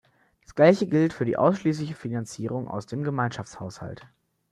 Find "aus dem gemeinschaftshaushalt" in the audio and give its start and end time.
2.67-4.07